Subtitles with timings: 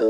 [0.00, 0.08] This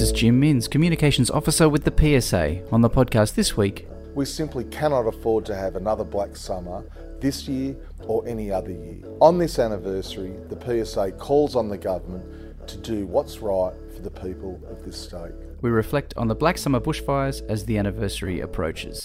[0.00, 2.62] is Jim Minns, Communications Officer with the PSA.
[2.72, 6.82] On the podcast this week, we simply cannot afford to have another black summer
[7.20, 9.02] this year or any other year.
[9.20, 12.24] On this anniversary, the PSA calls on the government
[12.68, 15.32] to do what's right for the people of this state.
[15.60, 19.02] We reflect on the Black Summer bushfires as the anniversary approaches.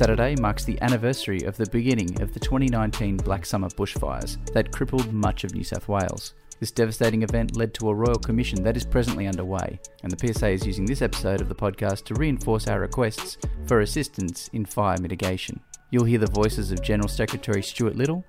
[0.00, 5.12] Saturday marks the anniversary of the beginning of the 2019 Black Summer bushfires that crippled
[5.12, 6.32] much of New South Wales.
[6.58, 10.48] This devastating event led to a royal commission that is presently underway, and the PSA
[10.48, 13.36] is using this episode of the podcast to reinforce our requests
[13.66, 15.60] for assistance in fire mitigation.
[15.90, 18.24] You'll hear the voices of General Secretary Stuart Little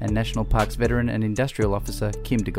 [0.00, 2.52] and National Parks veteran and industrial officer Kim de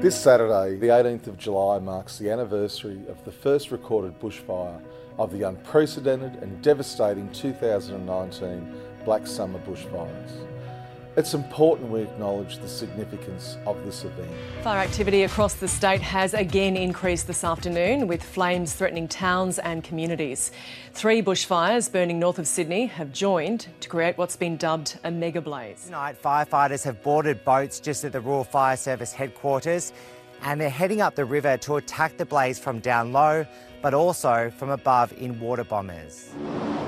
[0.00, 4.78] This Saturday, the 18th of July, marks the anniversary of the first recorded bushfire
[5.18, 8.74] of the unprecedented and devastating 2019
[9.06, 10.55] Black Summer bushfires.
[11.16, 14.30] It's important we acknowledge the significance of this event.
[14.62, 19.82] Fire activity across the state has again increased this afternoon, with flames threatening towns and
[19.82, 20.52] communities.
[20.92, 25.40] Three bushfires burning north of Sydney have joined to create what's been dubbed a mega
[25.40, 25.86] blaze.
[25.86, 29.94] Tonight, firefighters have boarded boats just at the Rural Fire Service headquarters
[30.42, 33.46] and they're heading up the river to attack the blaze from down low,
[33.86, 36.32] but also from above in water bombers.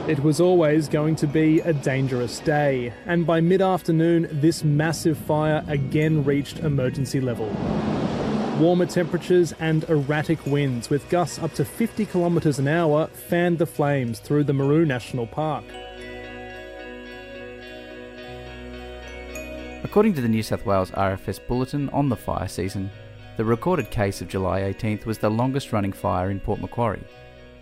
[0.08, 5.16] It was always going to be a dangerous day, and by mid afternoon, this massive
[5.16, 7.50] fire again reached emergency level.
[8.58, 13.66] Warmer temperatures and erratic winds, with gusts up to 50 kilometres an hour, fanned the
[13.66, 15.66] flames through the Karoo National Park.
[19.84, 22.91] According to the New South Wales RFS Bulletin on the fire season,
[23.38, 27.04] the recorded case of July 18th was the longest running fire in Port Macquarie,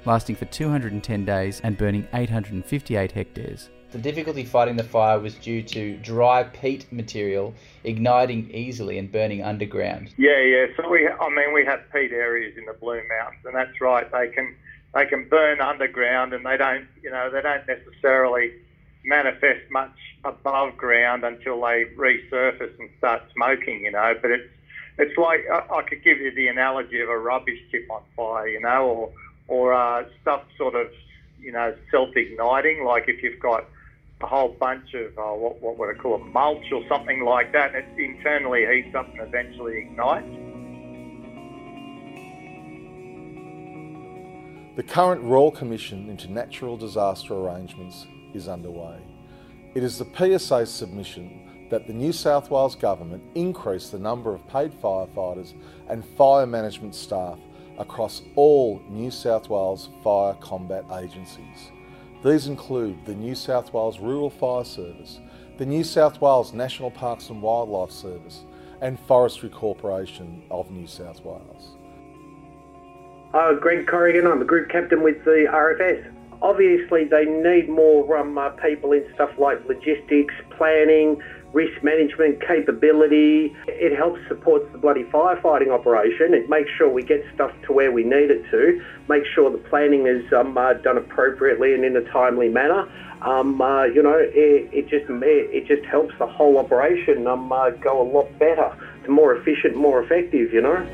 [0.07, 3.69] lasting for 210 days and burning 858 hectares.
[3.93, 7.53] The difficulty fighting the fire was due to dry peat material
[7.85, 10.15] igniting easily and burning underground.
[10.17, 10.67] Yeah, yeah.
[10.79, 14.11] So we, I mean, we have peat areas in the Blue Mountains, and that's right.
[14.11, 14.57] They can,
[14.95, 18.53] they can burn underground, and they don't, you know, they don't necessarily
[19.05, 19.95] manifest much
[20.25, 24.15] above ground until they resurface and start smoking, you know.
[24.23, 24.56] But it's,
[24.99, 28.49] it's like I, I could give you the analogy of a rubbish tip on fire,
[28.49, 29.13] you know, or
[29.49, 30.89] or uh, stuff sort of,
[31.39, 32.85] you know, self-igniting.
[32.85, 33.65] Like if you've got
[34.21, 37.53] a whole bunch of uh, what, what would I call it, mulch or something like
[37.53, 40.27] that, and it internally heats up and eventually ignites.
[44.77, 49.01] The current Royal Commission into Natural Disaster Arrangements is underway.
[49.75, 54.47] It is the PSA's submission that the New South Wales Government increase the number of
[54.49, 55.55] paid firefighters
[55.89, 57.39] and fire management staff
[57.79, 61.71] across all New South Wales fire combat agencies.
[62.25, 65.21] These include the New South Wales Rural Fire Service,
[65.59, 68.45] the New South Wales National Parks and Wildlife Service,
[68.81, 71.77] and Forestry Corporation of New South Wales.
[73.35, 76.13] Uh, Greg Corrigan, I'm a group captain with the RFS.
[76.43, 81.21] Obviously, they need more um, uh, people in stuff like logistics, planning,
[81.53, 83.55] risk management capability.
[83.67, 86.35] It helps support the bloody firefighting operation.
[86.35, 88.83] It makes sure we get stuff to where we need it to.
[89.09, 92.89] Make sure the planning is um, uh, done appropriately and in a timely manner.
[93.23, 97.71] Um, uh, you know, it, it just it, just helps the whole operation um, uh,
[97.71, 98.77] go a lot better.
[99.01, 100.53] It's more efficient, more effective.
[100.53, 100.87] You know.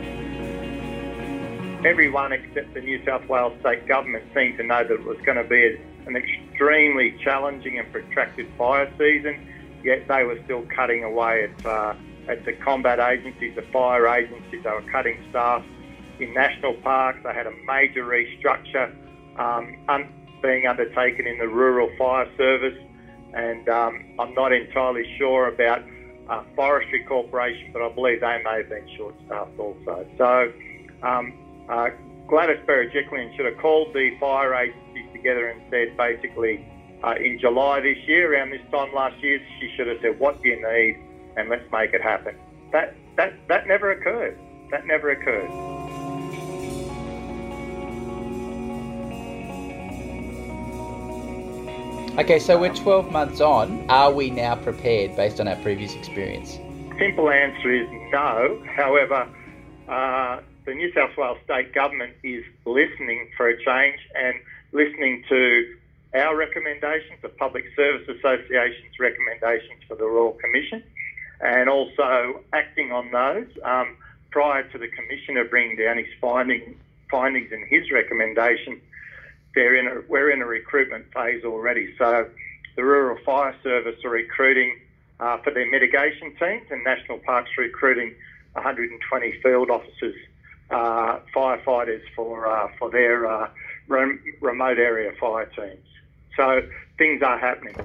[1.84, 5.36] Everyone except the New South Wales state government seemed to know that it was going
[5.36, 5.76] to be
[6.06, 9.48] an extremely challenging and protracted fire season
[9.84, 11.94] yet they were still cutting away at, uh,
[12.28, 14.62] at the combat agencies, the fire agencies.
[14.62, 15.65] They were cutting staff
[16.19, 17.20] in national parks.
[17.25, 18.94] They had a major restructure
[19.38, 20.12] um, un-
[20.43, 22.79] being undertaken in the rural fire service,
[23.34, 25.82] and um, I'm not entirely sure about
[26.29, 30.06] uh, Forestry Corporation, but I believe they may have been short-staffed also.
[30.19, 30.52] So
[31.02, 31.32] um,
[31.69, 31.88] uh,
[32.29, 36.67] Gladys Berejiklian should have called the fire agencies together and said basically
[37.04, 40.43] uh, in July this year, around this time last year, she should have said, "What
[40.43, 40.99] do you need?"
[41.37, 42.34] and let's make it happen.
[42.72, 44.38] That that that never occurred.
[44.70, 45.50] That never occurred.
[52.19, 53.88] Okay, so we're 12 months on.
[53.88, 56.58] Are we now prepared based on our previous experience?
[56.98, 58.62] Simple answer is no.
[58.76, 59.26] However,
[59.88, 64.34] uh, the New South Wales state government is listening for a change and
[64.72, 65.75] listening to
[66.14, 70.82] our recommendations, the Public Service Association's recommendations for the Royal Commission,
[71.41, 73.97] and also acting on those um,
[74.31, 76.79] prior to the Commissioner bringing down his finding,
[77.11, 78.81] findings and his recommendation.
[79.55, 81.94] They're in a, we're in a recruitment phase already.
[81.99, 82.29] So
[82.76, 84.79] the Rural Fire Service are recruiting
[85.20, 88.15] uh, for their mitigation teams, and National Parks recruiting
[88.55, 90.17] 120 field officers,
[90.70, 93.49] uh, firefighters for uh, for their uh,
[94.41, 95.87] remote area fire teams.
[96.37, 96.62] So
[96.99, 97.77] things are happening.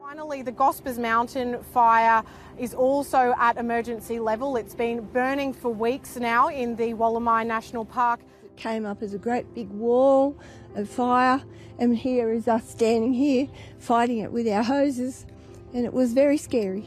[0.00, 2.24] Finally, the Gospers Mountain fire
[2.58, 4.56] is also at emergency level.
[4.56, 8.20] It's been burning for weeks now in the Wollemi National Park.
[8.44, 10.36] It came up as a great big wall
[10.74, 11.42] of fire,
[11.78, 13.46] and here is us standing here
[13.78, 15.26] fighting it with our hoses,
[15.72, 16.84] and it was very scary.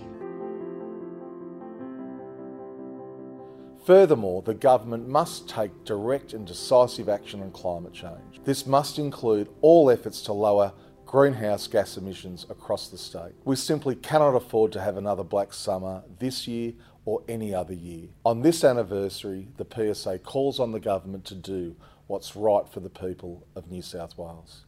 [3.89, 8.39] Furthermore, the government must take direct and decisive action on climate change.
[8.43, 10.73] This must include all efforts to lower
[11.07, 13.33] greenhouse gas emissions across the state.
[13.45, 18.09] We simply cannot afford to have another black summer this year or any other year.
[18.23, 21.75] On this anniversary, the PSA calls on the government to do
[22.05, 24.67] what's right for the people of New South Wales.